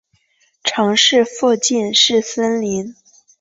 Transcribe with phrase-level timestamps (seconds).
[0.63, 2.95] 城市附近是森林。